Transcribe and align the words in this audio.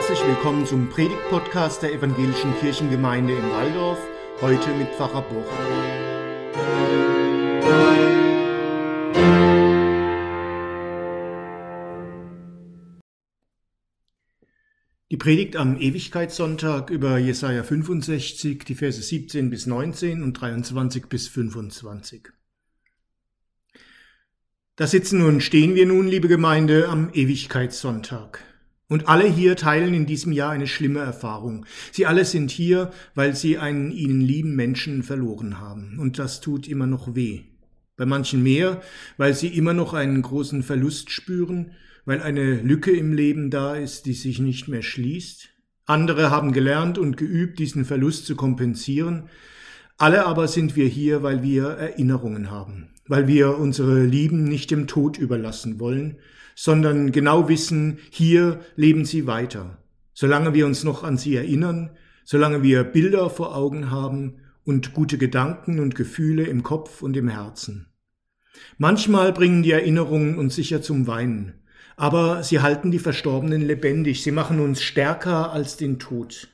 Herzlich 0.00 0.26
willkommen 0.26 0.64
zum 0.64 0.88
Predigt-Podcast 0.88 1.82
der 1.82 1.92
Evangelischen 1.92 2.58
Kirchengemeinde 2.58 3.34
in 3.34 3.50
Waldorf, 3.50 3.98
heute 4.40 4.70
mit 4.70 4.88
Pfarrer 4.94 5.20
Boch. 5.20 5.44
Die 15.10 15.18
Predigt 15.18 15.56
am 15.56 15.78
Ewigkeitssonntag 15.78 16.88
über 16.88 17.18
Jesaja 17.18 17.62
65, 17.62 18.64
die 18.64 18.74
Verse 18.74 19.02
17 19.02 19.50
bis 19.50 19.66
19 19.66 20.22
und 20.22 20.32
23 20.32 21.10
bis 21.10 21.28
25. 21.28 22.30
Da 24.76 24.86
sitzen 24.86 25.20
und 25.20 25.42
stehen 25.42 25.74
wir 25.74 25.84
nun, 25.84 26.08
liebe 26.08 26.28
Gemeinde, 26.28 26.88
am 26.88 27.10
Ewigkeitssonntag. 27.12 28.49
Und 28.90 29.08
alle 29.08 29.28
hier 29.28 29.54
teilen 29.54 29.94
in 29.94 30.04
diesem 30.04 30.32
Jahr 30.32 30.50
eine 30.50 30.66
schlimme 30.66 30.98
Erfahrung. 30.98 31.64
Sie 31.92 32.06
alle 32.06 32.24
sind 32.24 32.50
hier, 32.50 32.90
weil 33.14 33.36
sie 33.36 33.56
einen 33.56 33.92
ihnen 33.92 34.20
lieben 34.20 34.56
Menschen 34.56 35.04
verloren 35.04 35.60
haben. 35.60 36.00
Und 36.00 36.18
das 36.18 36.40
tut 36.40 36.66
immer 36.66 36.88
noch 36.88 37.14
weh. 37.14 37.42
Bei 37.96 38.04
manchen 38.04 38.42
mehr, 38.42 38.82
weil 39.16 39.32
sie 39.32 39.46
immer 39.46 39.74
noch 39.74 39.94
einen 39.94 40.20
großen 40.22 40.64
Verlust 40.64 41.12
spüren, 41.12 41.70
weil 42.04 42.20
eine 42.20 42.62
Lücke 42.62 42.90
im 42.90 43.12
Leben 43.12 43.48
da 43.48 43.76
ist, 43.76 44.06
die 44.06 44.12
sich 44.12 44.40
nicht 44.40 44.66
mehr 44.66 44.82
schließt. 44.82 45.50
Andere 45.86 46.30
haben 46.30 46.50
gelernt 46.50 46.98
und 46.98 47.16
geübt, 47.16 47.60
diesen 47.60 47.84
Verlust 47.84 48.26
zu 48.26 48.34
kompensieren. 48.34 49.28
Alle 49.98 50.26
aber 50.26 50.48
sind 50.48 50.74
wir 50.74 50.88
hier, 50.88 51.22
weil 51.22 51.44
wir 51.44 51.66
Erinnerungen 51.68 52.50
haben, 52.50 52.88
weil 53.06 53.28
wir 53.28 53.56
unsere 53.56 54.04
Lieben 54.04 54.42
nicht 54.42 54.72
dem 54.72 54.88
Tod 54.88 55.16
überlassen 55.16 55.78
wollen, 55.78 56.16
sondern 56.62 57.10
genau 57.10 57.48
wissen, 57.48 58.00
hier 58.10 58.60
leben 58.76 59.06
sie 59.06 59.26
weiter. 59.26 59.78
Solange 60.12 60.52
wir 60.52 60.66
uns 60.66 60.84
noch 60.84 61.02
an 61.04 61.16
sie 61.16 61.34
erinnern, 61.34 61.96
solange 62.22 62.62
wir 62.62 62.84
Bilder 62.84 63.30
vor 63.30 63.56
Augen 63.56 63.90
haben 63.90 64.42
und 64.62 64.92
gute 64.92 65.16
Gedanken 65.16 65.80
und 65.80 65.94
Gefühle 65.94 66.44
im 66.44 66.62
Kopf 66.62 67.00
und 67.00 67.16
im 67.16 67.28
Herzen. 67.28 67.86
Manchmal 68.76 69.32
bringen 69.32 69.62
die 69.62 69.70
Erinnerungen 69.70 70.36
uns 70.36 70.54
sicher 70.54 70.82
zum 70.82 71.06
Weinen, 71.06 71.54
aber 71.96 72.42
sie 72.42 72.60
halten 72.60 72.90
die 72.90 72.98
Verstorbenen 72.98 73.62
lebendig, 73.62 74.22
sie 74.22 74.30
machen 74.30 74.60
uns 74.60 74.82
stärker 74.82 75.52
als 75.52 75.78
den 75.78 75.98
Tod. 75.98 76.48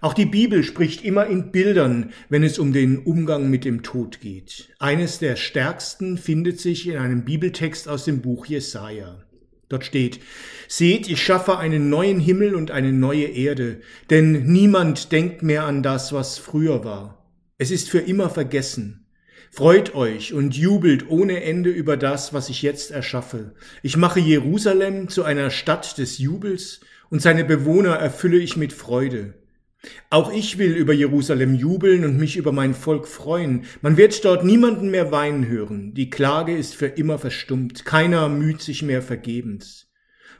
Auch 0.00 0.14
die 0.14 0.26
Bibel 0.26 0.62
spricht 0.62 1.04
immer 1.04 1.26
in 1.26 1.50
Bildern, 1.50 2.12
wenn 2.28 2.42
es 2.42 2.58
um 2.58 2.72
den 2.72 2.98
Umgang 2.98 3.50
mit 3.50 3.64
dem 3.64 3.82
Tod 3.82 4.20
geht. 4.20 4.68
Eines 4.78 5.18
der 5.18 5.36
stärksten 5.36 6.18
findet 6.18 6.60
sich 6.60 6.86
in 6.86 6.96
einem 6.96 7.24
Bibeltext 7.24 7.88
aus 7.88 8.04
dem 8.04 8.22
Buch 8.22 8.46
Jesaja. 8.46 9.24
Dort 9.68 9.84
steht, 9.84 10.20
Seht, 10.66 11.08
ich 11.08 11.22
schaffe 11.22 11.58
einen 11.58 11.88
neuen 11.88 12.20
Himmel 12.20 12.54
und 12.54 12.70
eine 12.70 12.92
neue 12.92 13.26
Erde, 13.26 13.80
denn 14.10 14.44
niemand 14.44 15.12
denkt 15.12 15.42
mehr 15.42 15.64
an 15.64 15.82
das, 15.82 16.12
was 16.12 16.38
früher 16.38 16.84
war. 16.84 17.26
Es 17.58 17.70
ist 17.70 17.90
für 17.90 17.98
immer 17.98 18.30
vergessen. 18.30 19.06
Freut 19.50 19.94
euch 19.94 20.34
und 20.34 20.56
jubelt 20.56 21.08
ohne 21.08 21.42
Ende 21.42 21.70
über 21.70 21.96
das, 21.96 22.32
was 22.34 22.50
ich 22.50 22.62
jetzt 22.62 22.90
erschaffe. 22.90 23.54
Ich 23.82 23.96
mache 23.96 24.20
Jerusalem 24.20 25.08
zu 25.08 25.24
einer 25.24 25.50
Stadt 25.50 25.98
des 25.98 26.18
Jubels 26.18 26.80
und 27.08 27.22
seine 27.22 27.44
Bewohner 27.44 27.94
erfülle 27.94 28.38
ich 28.38 28.56
mit 28.56 28.72
Freude. 28.72 29.34
Auch 30.10 30.32
ich 30.32 30.58
will 30.58 30.74
über 30.74 30.92
Jerusalem 30.92 31.54
jubeln 31.54 32.04
und 32.04 32.18
mich 32.18 32.36
über 32.36 32.52
mein 32.52 32.74
Volk 32.74 33.06
freuen. 33.06 33.64
Man 33.80 33.96
wird 33.96 34.24
dort 34.24 34.44
niemanden 34.44 34.90
mehr 34.90 35.12
weinen 35.12 35.46
hören. 35.46 35.94
Die 35.94 36.10
Klage 36.10 36.56
ist 36.56 36.74
für 36.74 36.86
immer 36.86 37.18
verstummt. 37.18 37.84
Keiner 37.84 38.28
müht 38.28 38.60
sich 38.60 38.82
mehr 38.82 39.02
vergebens. 39.02 39.88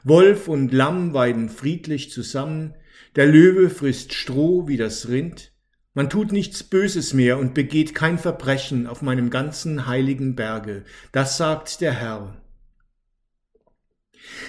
Wolf 0.03 0.47
und 0.47 0.73
Lamm 0.73 1.13
weiden 1.13 1.49
friedlich 1.49 2.11
zusammen. 2.11 2.75
Der 3.15 3.25
Löwe 3.25 3.69
frisst 3.69 4.13
Stroh 4.13 4.67
wie 4.67 4.77
das 4.77 5.07
Rind. 5.09 5.53
Man 5.93 6.09
tut 6.09 6.31
nichts 6.31 6.63
Böses 6.63 7.13
mehr 7.13 7.39
und 7.39 7.53
begeht 7.53 7.95
kein 7.95 8.17
Verbrechen 8.17 8.87
auf 8.87 9.01
meinem 9.01 9.29
ganzen 9.29 9.87
heiligen 9.87 10.35
Berge. 10.35 10.83
Das 11.11 11.37
sagt 11.37 11.81
der 11.81 11.93
Herr. 11.93 12.41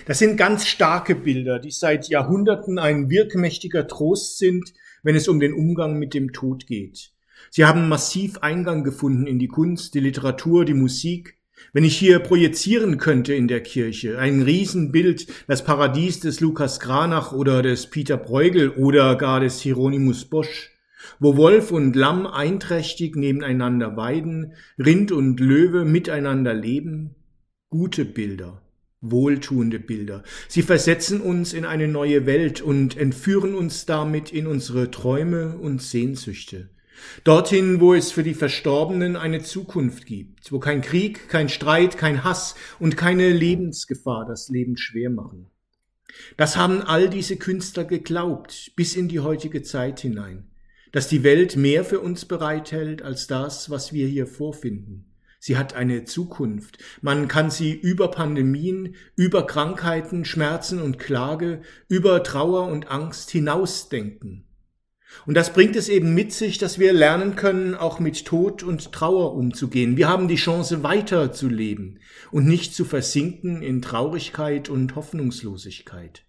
Das 0.06 0.18
sind 0.18 0.36
ganz 0.36 0.66
starke 0.66 1.14
Bilder, 1.14 1.58
die 1.58 1.70
seit 1.70 2.08
Jahrhunderten 2.08 2.78
ein 2.78 3.10
wirkmächtiger 3.10 3.86
Trost 3.86 4.38
sind, 4.38 4.72
wenn 5.02 5.16
es 5.16 5.28
um 5.28 5.40
den 5.40 5.52
Umgang 5.52 5.98
mit 5.98 6.14
dem 6.14 6.32
Tod 6.32 6.66
geht. 6.66 7.12
Sie 7.50 7.64
haben 7.64 7.88
massiv 7.88 8.38
Eingang 8.38 8.84
gefunden 8.84 9.26
in 9.26 9.38
die 9.38 9.48
Kunst, 9.48 9.94
die 9.94 10.00
Literatur, 10.00 10.64
die 10.64 10.74
Musik. 10.74 11.38
Wenn 11.72 11.84
ich 11.84 11.96
hier 11.96 12.18
projizieren 12.20 12.98
könnte 12.98 13.34
in 13.34 13.48
der 13.48 13.62
Kirche, 13.62 14.18
ein 14.18 14.42
Riesenbild, 14.42 15.26
das 15.46 15.64
Paradies 15.64 16.20
des 16.20 16.40
Lukas 16.40 16.80
Granach 16.80 17.32
oder 17.32 17.62
des 17.62 17.88
Peter 17.88 18.16
Bruegel 18.16 18.70
oder 18.70 19.16
gar 19.16 19.40
des 19.40 19.60
Hieronymus 19.60 20.24
Bosch, 20.24 20.70
wo 21.18 21.36
Wolf 21.36 21.70
und 21.70 21.96
Lamm 21.96 22.26
einträchtig 22.26 23.14
nebeneinander 23.14 23.96
weiden, 23.96 24.54
Rind 24.78 25.12
und 25.12 25.38
Löwe 25.40 25.84
miteinander 25.84 26.54
leben, 26.54 27.14
gute 27.68 28.04
Bilder 28.04 28.62
wohltuende 29.00 29.78
Bilder. 29.78 30.22
Sie 30.48 30.62
versetzen 30.62 31.20
uns 31.20 31.52
in 31.52 31.64
eine 31.64 31.88
neue 31.88 32.26
Welt 32.26 32.60
und 32.60 32.96
entführen 32.96 33.54
uns 33.54 33.86
damit 33.86 34.32
in 34.32 34.46
unsere 34.46 34.90
Träume 34.90 35.56
und 35.58 35.82
Sehnsüchte. 35.82 36.68
Dorthin, 37.24 37.80
wo 37.80 37.94
es 37.94 38.12
für 38.12 38.22
die 38.22 38.34
Verstorbenen 38.34 39.16
eine 39.16 39.42
Zukunft 39.42 40.04
gibt, 40.04 40.52
wo 40.52 40.58
kein 40.58 40.82
Krieg, 40.82 41.28
kein 41.28 41.48
Streit, 41.48 41.96
kein 41.96 42.24
Hass 42.24 42.54
und 42.78 42.98
keine 42.98 43.30
Lebensgefahr 43.30 44.26
das 44.26 44.50
Leben 44.50 44.76
schwer 44.76 45.08
machen. 45.08 45.46
Das 46.36 46.56
haben 46.56 46.82
all 46.82 47.08
diese 47.08 47.36
Künstler 47.36 47.84
geglaubt, 47.84 48.72
bis 48.76 48.96
in 48.96 49.08
die 49.08 49.20
heutige 49.20 49.62
Zeit 49.62 50.00
hinein, 50.00 50.50
dass 50.92 51.08
die 51.08 51.22
Welt 51.22 51.56
mehr 51.56 51.84
für 51.84 52.00
uns 52.00 52.26
bereithält 52.26 53.00
als 53.00 53.26
das, 53.26 53.70
was 53.70 53.94
wir 53.94 54.06
hier 54.06 54.26
vorfinden. 54.26 55.09
Sie 55.42 55.56
hat 55.56 55.74
eine 55.74 56.04
Zukunft. 56.04 56.76
Man 57.00 57.26
kann 57.26 57.50
sie 57.50 57.72
über 57.72 58.10
Pandemien, 58.10 58.94
über 59.16 59.46
Krankheiten, 59.46 60.26
Schmerzen 60.26 60.82
und 60.82 60.98
Klage, 60.98 61.62
über 61.88 62.22
Trauer 62.22 62.66
und 62.66 62.90
Angst 62.90 63.30
hinausdenken. 63.30 64.44
Und 65.26 65.34
das 65.34 65.52
bringt 65.52 65.76
es 65.76 65.88
eben 65.88 66.14
mit 66.14 66.32
sich, 66.32 66.58
dass 66.58 66.78
wir 66.78 66.92
lernen 66.92 67.36
können, 67.36 67.74
auch 67.74 68.00
mit 68.00 68.26
Tod 68.26 68.62
und 68.62 68.92
Trauer 68.92 69.34
umzugehen. 69.34 69.96
Wir 69.96 70.08
haben 70.08 70.28
die 70.28 70.36
Chance, 70.36 70.82
weiter 70.82 71.32
zu 71.32 71.48
leben 71.48 71.98
und 72.30 72.46
nicht 72.46 72.74
zu 72.74 72.84
versinken 72.84 73.62
in 73.62 73.80
Traurigkeit 73.80 74.68
und 74.68 74.94
Hoffnungslosigkeit. 74.94 76.26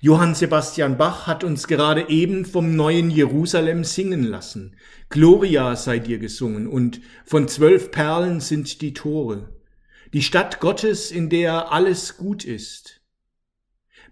Johann 0.00 0.34
Sebastian 0.34 0.96
Bach 0.98 1.26
hat 1.26 1.44
uns 1.44 1.66
gerade 1.66 2.08
eben 2.08 2.44
vom 2.44 2.76
neuen 2.76 3.10
Jerusalem 3.10 3.84
singen 3.84 4.24
lassen. 4.24 4.76
Gloria 5.08 5.76
sei 5.76 5.98
dir 5.98 6.18
gesungen 6.18 6.66
und 6.66 7.00
von 7.24 7.48
zwölf 7.48 7.90
Perlen 7.90 8.40
sind 8.40 8.80
die 8.82 8.94
Tore. 8.94 9.52
Die 10.12 10.22
Stadt 10.22 10.60
Gottes, 10.60 11.10
in 11.10 11.28
der 11.28 11.72
alles 11.72 12.16
gut 12.16 12.44
ist. 12.44 13.00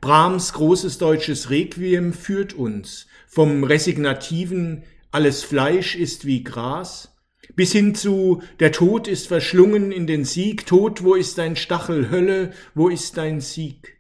Brahms 0.01 0.53
großes 0.53 0.99
deutsches 0.99 1.51
Requiem 1.51 2.13
führt 2.13 2.53
uns 2.53 3.07
vom 3.27 3.65
resignativen 3.65 4.85
Alles 5.11 5.43
Fleisch 5.43 5.95
ist 5.95 6.25
wie 6.25 6.45
Gras 6.45 7.15
bis 7.57 7.73
hin 7.73 7.95
zu 7.95 8.43
Der 8.59 8.73
Tod 8.73 9.09
ist 9.09 9.29
verschlungen 9.29 9.93
in 9.93 10.07
den 10.07 10.25
Sieg, 10.25 10.67
Tod, 10.67 11.05
wo 11.05 11.15
ist 11.15 11.39
dein 11.39 11.57
Stachel, 11.57 12.11
Hölle, 12.11 12.53
wo 12.75 12.89
ist 12.89 13.17
dein 13.17 13.41
Sieg? 13.41 13.97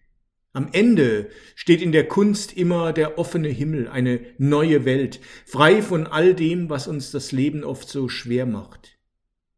Am 0.56 0.68
Ende 0.70 1.30
steht 1.56 1.82
in 1.82 1.90
der 1.90 2.06
Kunst 2.06 2.56
immer 2.56 2.92
der 2.92 3.18
offene 3.18 3.48
Himmel, 3.48 3.88
eine 3.88 4.20
neue 4.38 4.84
Welt, 4.84 5.18
frei 5.44 5.82
von 5.82 6.06
all 6.06 6.32
dem, 6.32 6.70
was 6.70 6.86
uns 6.86 7.10
das 7.10 7.32
Leben 7.32 7.64
oft 7.64 7.88
so 7.88 8.08
schwer 8.08 8.46
macht. 8.46 8.96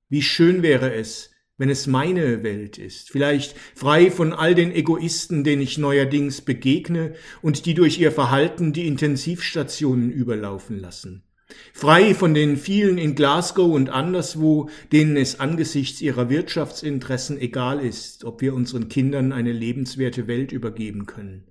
Wie 0.08 0.22
schön 0.22 0.62
wäre 0.62 0.94
es, 0.94 1.32
wenn 1.59 1.68
es 1.68 1.86
meine 1.86 2.42
Welt 2.42 2.78
ist, 2.78 3.10
vielleicht 3.10 3.59
frei 3.74 4.10
von 4.10 4.32
all 4.32 4.54
den 4.54 4.72
Egoisten, 4.72 5.44
denen 5.44 5.60
ich 5.60 5.76
neuerdings 5.76 6.41
begegne 6.41 7.15
und 7.42 7.66
die 7.66 7.74
durch 7.74 7.98
ihr 7.98 8.10
Verhalten 8.10 8.72
die 8.72 8.86
Intensivstationen 8.86 10.10
überlaufen 10.10 10.78
lassen. 10.78 11.25
Frei 11.72 12.15
von 12.15 12.33
den 12.33 12.57
vielen 12.57 12.97
in 12.97 13.15
Glasgow 13.15 13.72
und 13.72 13.91
anderswo, 13.91 14.71
denen 14.93 15.16
es 15.16 15.41
angesichts 15.41 16.01
ihrer 16.01 16.31
Wirtschaftsinteressen 16.31 17.39
egal 17.39 17.81
ist, 17.81 18.25
ob 18.25 18.41
wir 18.41 18.54
unseren 18.54 18.89
Kindern 18.89 19.33
eine 19.33 19.53
lebenswerte 19.53 20.27
Welt 20.27 20.53
übergeben 20.53 21.07
können. 21.07 21.45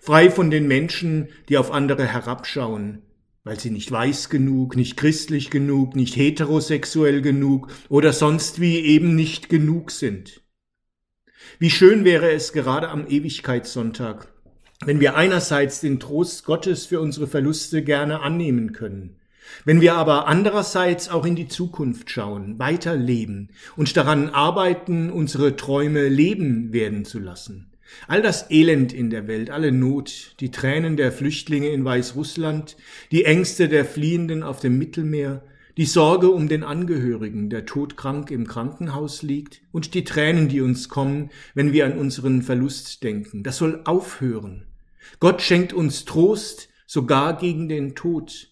Frei 0.00 0.30
von 0.30 0.50
den 0.50 0.66
Menschen, 0.66 1.28
die 1.48 1.58
auf 1.58 1.70
andere 1.70 2.06
herabschauen, 2.06 3.02
weil 3.44 3.60
sie 3.60 3.70
nicht 3.70 3.92
weiß 3.92 4.30
genug, 4.30 4.76
nicht 4.76 4.96
christlich 4.96 5.50
genug, 5.50 5.94
nicht 5.94 6.16
heterosexuell 6.16 7.20
genug 7.20 7.68
oder 7.88 8.12
sonst 8.12 8.60
wie 8.60 8.78
eben 8.78 9.14
nicht 9.14 9.48
genug 9.48 9.90
sind. 9.90 10.42
Wie 11.58 11.70
schön 11.70 12.04
wäre 12.04 12.32
es 12.32 12.52
gerade 12.52 12.88
am 12.88 13.06
Ewigkeitssonntag, 13.06 14.32
wenn 14.84 15.00
wir 15.00 15.16
einerseits 15.16 15.80
den 15.80 16.00
Trost 16.00 16.44
Gottes 16.44 16.86
für 16.86 17.00
unsere 17.00 17.26
Verluste 17.26 17.84
gerne 17.84 18.20
annehmen 18.20 18.72
können, 18.72 19.20
wenn 19.64 19.80
wir 19.80 19.94
aber 19.94 20.26
andererseits 20.26 21.08
auch 21.08 21.24
in 21.24 21.36
die 21.36 21.48
Zukunft 21.48 22.10
schauen, 22.10 22.58
weiterleben 22.58 23.50
und 23.76 23.96
daran 23.96 24.30
arbeiten, 24.30 25.10
unsere 25.10 25.56
Träume 25.56 26.08
leben 26.08 26.72
werden 26.72 27.04
zu 27.04 27.18
lassen, 27.18 27.72
All 28.08 28.22
das 28.22 28.50
Elend 28.50 28.92
in 28.92 29.10
der 29.10 29.28
Welt, 29.28 29.50
alle 29.50 29.72
Not, 29.72 30.34
die 30.40 30.50
Tränen 30.50 30.96
der 30.96 31.12
Flüchtlinge 31.12 31.68
in 31.68 31.84
Weißrussland, 31.84 32.76
die 33.10 33.24
Ängste 33.24 33.68
der 33.68 33.84
Fliehenden 33.84 34.42
auf 34.42 34.60
dem 34.60 34.78
Mittelmeer, 34.78 35.42
die 35.76 35.84
Sorge 35.84 36.30
um 36.30 36.48
den 36.48 36.64
Angehörigen, 36.64 37.50
der 37.50 37.66
todkrank 37.66 38.30
im 38.30 38.46
Krankenhaus 38.46 39.22
liegt, 39.22 39.60
und 39.72 39.94
die 39.94 40.04
Tränen, 40.04 40.48
die 40.48 40.62
uns 40.62 40.88
kommen, 40.88 41.30
wenn 41.54 41.72
wir 41.72 41.84
an 41.84 41.98
unseren 41.98 42.42
Verlust 42.42 43.02
denken. 43.02 43.42
Das 43.42 43.58
soll 43.58 43.82
aufhören. 43.84 44.66
Gott 45.20 45.42
schenkt 45.42 45.72
uns 45.72 46.04
Trost, 46.04 46.70
sogar 46.86 47.36
gegen 47.36 47.68
den 47.68 47.94
Tod. 47.94 48.48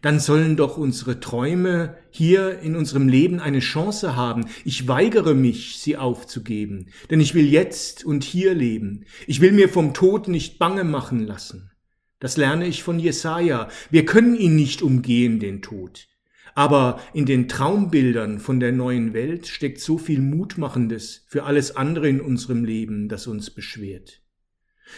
Dann 0.00 0.18
sollen 0.18 0.56
doch 0.56 0.78
unsere 0.78 1.20
Träume 1.20 1.96
hier 2.10 2.60
in 2.60 2.74
unserem 2.74 3.08
Leben 3.08 3.38
eine 3.40 3.60
Chance 3.60 4.16
haben. 4.16 4.46
Ich 4.64 4.88
weigere 4.88 5.34
mich, 5.34 5.78
sie 5.78 5.96
aufzugeben, 5.96 6.88
denn 7.10 7.20
ich 7.20 7.34
will 7.34 7.46
jetzt 7.46 8.04
und 8.04 8.24
hier 8.24 8.54
leben. 8.54 9.04
Ich 9.26 9.40
will 9.40 9.52
mir 9.52 9.68
vom 9.68 9.94
Tod 9.94 10.28
nicht 10.28 10.58
bange 10.58 10.84
machen 10.84 11.26
lassen. 11.26 11.70
Das 12.18 12.36
lerne 12.36 12.66
ich 12.66 12.82
von 12.82 12.98
Jesaja. 12.98 13.68
Wir 13.90 14.06
können 14.06 14.36
ihn 14.36 14.56
nicht 14.56 14.80
umgehen, 14.80 15.40
den 15.40 15.60
Tod. 15.60 16.06
Aber 16.54 17.00
in 17.14 17.26
den 17.26 17.48
Traumbildern 17.48 18.38
von 18.38 18.60
der 18.60 18.72
neuen 18.72 19.14
Welt 19.14 19.46
steckt 19.46 19.80
so 19.80 19.98
viel 19.98 20.20
Mutmachendes 20.20 21.24
für 21.26 21.44
alles 21.44 21.76
andere 21.76 22.08
in 22.08 22.20
unserem 22.20 22.64
Leben, 22.64 23.08
das 23.08 23.26
uns 23.26 23.50
beschwert. 23.50 24.21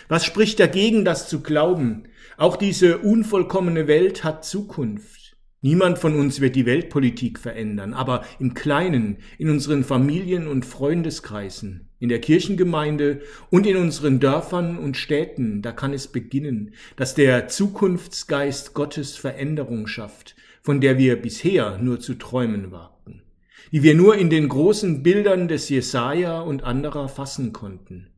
Was 0.08 0.24
spricht 0.24 0.60
dagegen, 0.60 1.04
das 1.04 1.28
zu 1.28 1.40
glauben? 1.40 2.04
Auch 2.36 2.56
diese 2.56 2.98
unvollkommene 2.98 3.86
Welt 3.86 4.24
hat 4.24 4.44
Zukunft. 4.44 5.36
Niemand 5.60 5.98
von 5.98 6.14
uns 6.14 6.40
wird 6.40 6.56
die 6.56 6.66
Weltpolitik 6.66 7.38
verändern, 7.38 7.94
aber 7.94 8.24
im 8.38 8.52
Kleinen, 8.52 9.16
in 9.38 9.48
unseren 9.48 9.82
Familien 9.82 10.46
und 10.46 10.66
Freundeskreisen, 10.66 11.88
in 12.00 12.10
der 12.10 12.20
Kirchengemeinde 12.20 13.22
und 13.50 13.66
in 13.66 13.76
unseren 13.76 14.20
Dörfern 14.20 14.76
und 14.76 14.98
Städten, 14.98 15.62
da 15.62 15.72
kann 15.72 15.94
es 15.94 16.08
beginnen, 16.08 16.74
dass 16.96 17.14
der 17.14 17.48
Zukunftsgeist 17.48 18.74
Gottes 18.74 19.16
Veränderung 19.16 19.86
schafft 19.86 20.36
von 20.64 20.80
der 20.80 20.96
wir 20.96 21.20
bisher 21.20 21.76
nur 21.76 22.00
zu 22.00 22.14
träumen 22.14 22.72
wagten, 22.72 23.22
die 23.70 23.82
wir 23.82 23.94
nur 23.94 24.16
in 24.16 24.30
den 24.30 24.48
großen 24.48 25.02
Bildern 25.02 25.46
des 25.46 25.68
Jesaja 25.68 26.40
und 26.40 26.64
anderer 26.64 27.10
fassen 27.10 27.52
konnten. 27.52 28.08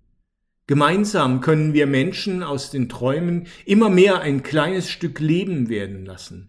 Gemeinsam 0.68 1.40
können 1.40 1.74
wir 1.74 1.86
Menschen 1.86 2.42
aus 2.42 2.70
den 2.70 2.88
Träumen 2.88 3.46
immer 3.64 3.88
mehr 3.88 4.20
ein 4.20 4.42
kleines 4.42 4.90
Stück 4.90 5.20
Leben 5.20 5.68
werden 5.68 6.04
lassen, 6.04 6.48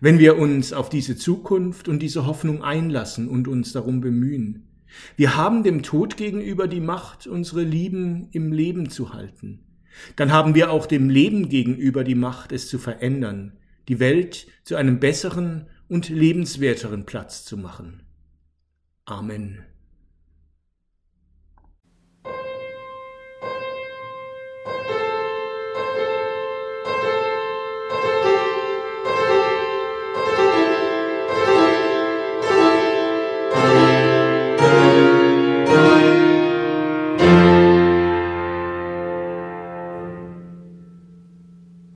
wenn 0.00 0.20
wir 0.20 0.38
uns 0.38 0.72
auf 0.72 0.88
diese 0.88 1.16
Zukunft 1.16 1.88
und 1.88 1.98
diese 1.98 2.26
Hoffnung 2.26 2.62
einlassen 2.62 3.26
und 3.26 3.48
uns 3.48 3.72
darum 3.72 4.00
bemühen. 4.00 4.68
Wir 5.16 5.36
haben 5.36 5.64
dem 5.64 5.82
Tod 5.82 6.16
gegenüber 6.16 6.68
die 6.68 6.80
Macht, 6.80 7.26
unsere 7.26 7.62
Lieben 7.62 8.28
im 8.30 8.52
Leben 8.52 8.88
zu 8.88 9.12
halten. 9.12 9.64
Dann 10.14 10.30
haben 10.30 10.54
wir 10.54 10.70
auch 10.70 10.86
dem 10.86 11.10
Leben 11.10 11.48
gegenüber 11.48 12.04
die 12.04 12.14
Macht, 12.14 12.52
es 12.52 12.68
zu 12.68 12.78
verändern, 12.78 13.58
die 13.88 13.98
Welt 13.98 14.46
zu 14.62 14.76
einem 14.76 15.00
besseren 15.00 15.66
und 15.88 16.08
lebenswerteren 16.08 17.04
Platz 17.04 17.44
zu 17.44 17.56
machen. 17.56 18.02
Amen. 19.06 19.64